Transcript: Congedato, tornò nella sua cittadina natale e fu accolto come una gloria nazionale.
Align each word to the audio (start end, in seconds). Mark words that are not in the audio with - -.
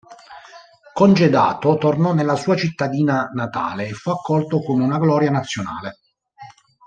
Congedato, 0.93 1.77
tornò 1.77 2.11
nella 2.15 2.35
sua 2.35 2.55
cittadina 2.55 3.29
natale 3.35 3.85
e 3.89 3.93
fu 3.93 4.09
accolto 4.09 4.59
come 4.63 4.83
una 4.83 4.97
gloria 4.97 5.29
nazionale. 5.29 5.99